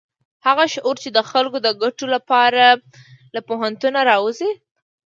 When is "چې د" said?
1.03-1.19